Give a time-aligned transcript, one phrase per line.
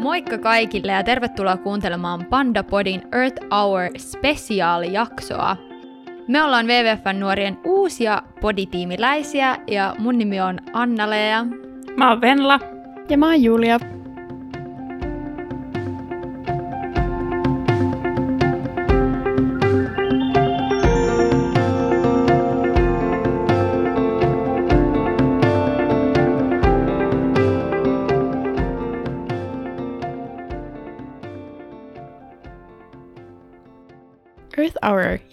[0.00, 5.56] Moikka kaikille ja tervetuloa kuuntelemaan Panda Podin Earth Hour spesiaalijaksoa.
[6.28, 11.46] Me ollaan WWFn nuorien uusia poditiimiläisiä ja mun nimi on Anna-Lea.
[11.96, 12.60] Mä oon Venla.
[13.08, 13.78] Ja mä oon Julia.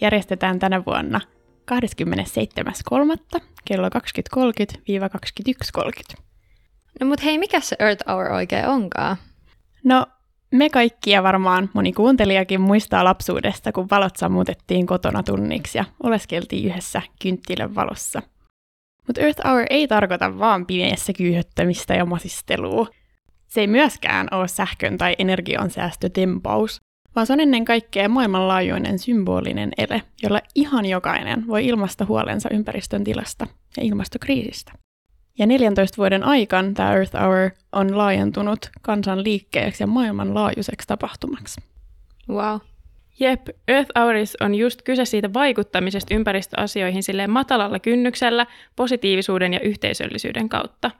[0.00, 1.20] Järjestetään tänä vuonna
[1.70, 1.76] 27.3.
[3.64, 6.22] kello 20.30-21.30.
[7.00, 9.16] No mut hei, mikä se Earth Hour oikein onkaan?
[9.84, 10.06] No,
[10.52, 16.70] me kaikki ja varmaan moni kuuntelijakin muistaa lapsuudesta, kun valot sammutettiin kotona tunniksi ja oleskeltiin
[16.70, 18.22] yhdessä kynttilän valossa.
[19.06, 22.86] Mutta Earth Hour ei tarkoita vaan pimeässä kyyhöttämistä ja masistelua.
[23.46, 26.80] Se ei myöskään ole sähkön tai energiansäästötempaus,
[27.18, 33.04] vaan se on ennen kaikkea maailmanlaajuinen symbolinen ele, jolla ihan jokainen voi ilmaista huolensa ympäristön
[33.04, 34.72] tilasta ja ilmastokriisistä.
[35.38, 41.60] Ja 14 vuoden aikaan tämä Earth Hour on laajentunut kansan liikkeeksi ja maailmanlaajuiseksi tapahtumaksi.
[42.28, 42.58] Wow.
[43.20, 50.48] Jep, Earth Houris on just kyse siitä vaikuttamisesta ympäristöasioihin silleen matalalla kynnyksellä, positiivisuuden ja yhteisöllisyyden
[50.48, 50.90] kautta.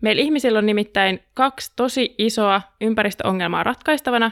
[0.00, 4.30] Meillä ihmisillä on nimittäin kaksi tosi isoa ympäristöongelmaa ratkaistavana,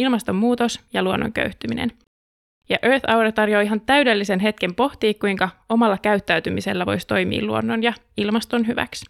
[0.00, 1.92] ilmastonmuutos ja luonnon köyhtyminen.
[2.68, 7.92] Ja Earth Hour tarjoaa ihan täydellisen hetken pohtia, kuinka omalla käyttäytymisellä voisi toimia luonnon ja
[8.16, 9.06] ilmaston hyväksi.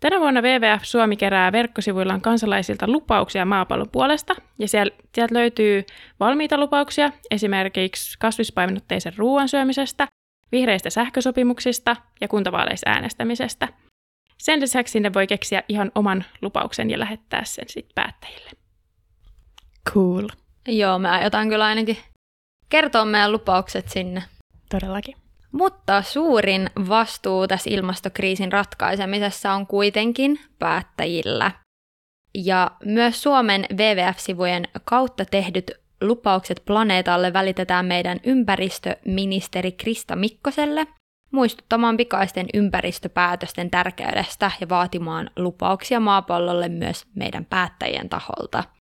[0.00, 5.84] Tänä vuonna WWF Suomi kerää verkkosivuillaan kansalaisilta lupauksia maapallon puolesta, ja sieltä löytyy
[6.20, 10.08] valmiita lupauksia esimerkiksi kasvispainotteisen ruoan syömisestä,
[10.52, 13.68] vihreistä sähkösopimuksista ja kuntavaaleissa äänestämisestä.
[14.38, 18.65] Sen lisäksi sinne voi keksiä ihan oman lupauksen ja lähettää sen sitten päättäjille.
[19.92, 20.28] Cool.
[20.68, 21.98] Joo, me aiotaan kyllä ainakin
[22.68, 24.22] kertoa meidän lupaukset sinne.
[24.70, 25.16] Todellakin.
[25.52, 31.50] Mutta suurin vastuu tässä ilmastokriisin ratkaisemisessa on kuitenkin päättäjillä.
[32.34, 35.70] Ja myös Suomen WWF-sivujen kautta tehdyt
[36.00, 40.86] lupaukset planeetalle välitetään meidän ympäristöministeri Krista Mikkoselle
[41.32, 48.64] muistuttamaan pikaisten ympäristöpäätösten tärkeydestä ja vaatimaan lupauksia maapallolle myös meidän päättäjien taholta–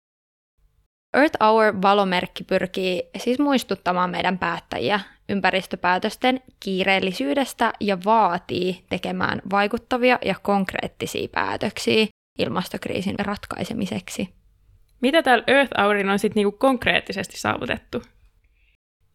[1.14, 10.36] Earth Hour valomerkki pyrkii siis muistuttamaan meidän päättäjiä ympäristöpäätösten kiireellisyydestä ja vaatii tekemään vaikuttavia ja
[10.42, 12.08] konkreettisia päätöksiä
[12.40, 14.30] ilmastokriisin ratkaisemiseksi.
[15.02, 18.04] Mitä täällä Earth Hourin on sitten niinku konkreettisesti saavutettu?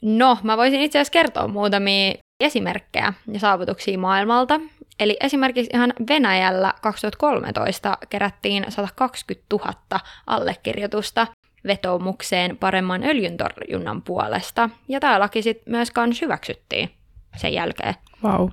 [0.02, 4.60] No, mä voisin itse asiassa kertoa muutamia esimerkkejä ja saavutuksia maailmalta.
[5.00, 11.26] Eli esimerkiksi ihan Venäjällä 2013 kerättiin 120 000 allekirjoitusta
[11.68, 16.90] vetoomukseen paremman öljyntorjunnan puolesta, ja tämä laki sitten myös kans hyväksyttiin
[17.36, 17.94] sen jälkeen.
[18.24, 18.48] Wow.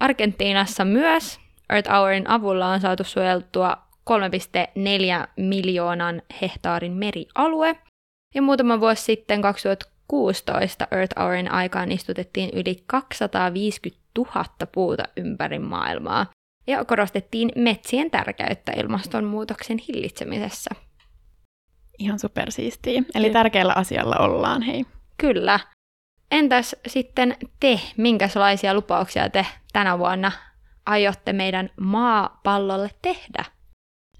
[0.00, 1.40] Argentiinassa myös
[1.70, 3.76] Earth Hourin avulla on saatu suojeltua
[4.10, 7.76] 3,4 miljoonan hehtaarin merialue,
[8.34, 16.26] ja muutama vuosi sitten 2016 Earth Hourin aikaan istutettiin yli 250 000 puuta ympäri maailmaa,
[16.66, 20.70] ja korostettiin metsien tärkeyttä ilmastonmuutoksen hillitsemisessä.
[22.00, 23.02] Ihan supersiistiä.
[23.14, 23.32] Eli Kyllä.
[23.32, 24.86] tärkeällä asialla ollaan, hei.
[25.18, 25.60] Kyllä.
[26.30, 30.32] Entäs sitten te, minkälaisia lupauksia te tänä vuonna
[30.86, 33.44] aiotte meidän maapallolle tehdä?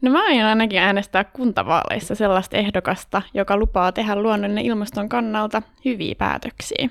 [0.03, 5.63] No mä aion ainakin äänestää kuntavaaleissa sellaista ehdokasta, joka lupaa tehdä luonnon ja ilmaston kannalta
[5.85, 6.89] hyviä päätöksiä.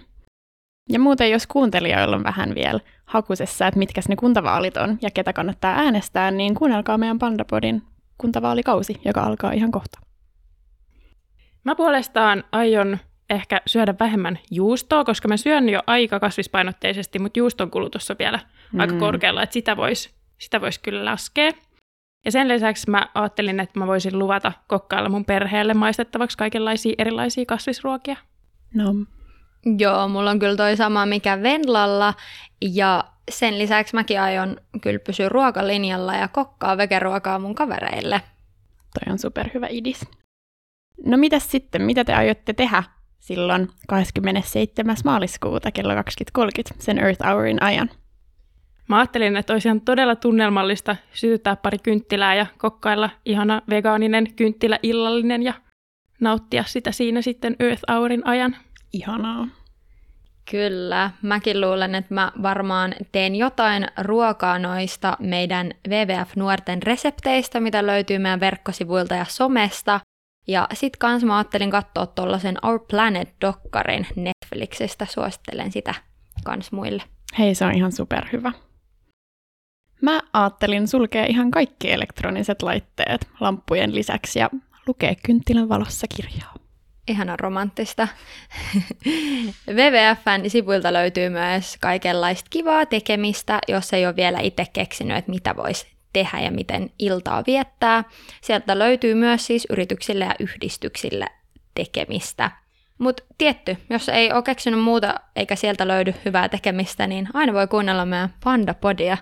[0.90, 5.34] Ja muuten, jos kuuntelijoilla on vähän vielä hakusessa, että mitkä ne kuntavaalit on ja ketä
[5.34, 7.82] kannattaa äänestää, niin kuunnelkaa meidän Pandapodin
[8.18, 10.00] kuntavaalikausi, joka alkaa ihan kohta.
[11.64, 12.98] Mä puolestaan aion
[13.30, 18.40] ehkä syödä vähemmän juustoa, koska mä syön jo aika kasvispainotteisesti, mutta juuston kulutus on vielä
[18.74, 18.80] mm.
[18.80, 21.52] aika korkealla, että sitä voisi sitä vois kyllä laskea.
[22.26, 27.46] Ja sen lisäksi mä ajattelin, että mä voisin luvata kokkailla mun perheelle maistettavaksi kaikenlaisia erilaisia
[27.46, 28.16] kasvisruokia.
[28.74, 28.94] No.
[29.78, 32.14] Joo, mulla on kyllä toi sama mikä Venlalla,
[32.62, 38.22] ja sen lisäksi mäkin aion kyllä pysyä ruokalinjalla ja kokkaa vegeruokaa mun kavereille.
[38.94, 40.08] Toi on superhyvä idis.
[41.06, 42.84] No mitäs sitten, mitä te aiotte tehdä
[43.20, 44.96] silloin 27.
[45.06, 46.02] maaliskuuta kello 20.30
[46.80, 47.90] sen Earth Hourin ajan?
[48.90, 54.80] Mä ajattelin, että olisi ihan todella tunnelmallista sytyttää pari kynttilää ja kokkailla ihana vegaaninen kynttilä
[54.84, 55.54] illallinen ja
[56.20, 58.56] nauttia sitä siinä sitten Earth Hourin ajan.
[58.94, 59.48] Ihanaa.
[60.52, 68.20] Kyllä, mäkin luulen, että mä varmaan teen jotain ruokaa noista meidän WWF-nuorten resepteistä, mitä löytyy
[68.20, 70.00] meidän verkkosivuilta ja somesta.
[70.50, 75.94] Ja sit kans mä ajattelin katsoa tuollaisen Our Planet-dokkarin Netflixistä, suosittelen sitä
[76.44, 77.04] kans muille.
[77.40, 78.52] Hei, se on ihan superhyvä.
[80.02, 84.50] Mä ajattelin sulkea ihan kaikki elektroniset laitteet lamppujen lisäksi ja
[84.88, 86.54] lukea kynttilän valossa kirjaa.
[87.08, 88.08] Ihana romanttista.
[89.78, 95.56] WWFn sivuilta löytyy myös kaikenlaista kivaa tekemistä, jos ei ole vielä itse keksinyt, että mitä
[95.56, 98.04] voisi tehdä ja miten iltaa viettää.
[98.42, 101.26] Sieltä löytyy myös siis yrityksille ja yhdistyksille
[101.76, 102.52] tekemistä.
[102.98, 107.68] Mutta tietty, jos ei ole keksinyt muuta eikä sieltä löydy hyvää tekemistä, niin aina voi
[107.68, 109.18] kuunnella meidän Panda-podia.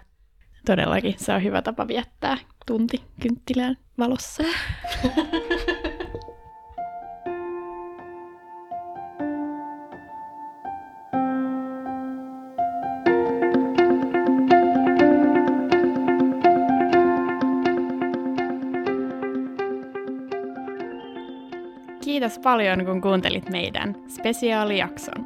[0.66, 4.44] Todellakin, se on hyvä tapa viettää tunti kynttilän valossa.
[22.18, 25.26] Kiitos paljon, kun kuuntelit meidän spesiaalijakson.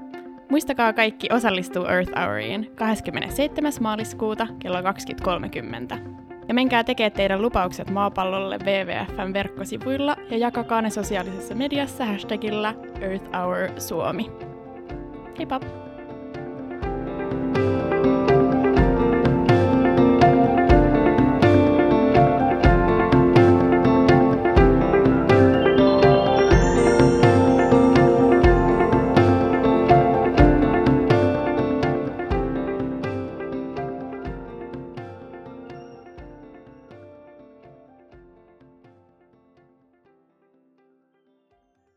[0.50, 3.72] Muistakaa kaikki osallistuu Earth Houriin 27.
[3.82, 6.00] maaliskuuta kello 20.30.
[6.48, 13.30] Ja menkää tekemään teidän lupaukset maapallolle WWFn verkkosivuilla ja jakakaa ne sosiaalisessa mediassa hashtagillä Earth
[13.38, 14.32] Hour Suomi.
[15.38, 15.60] Heippa!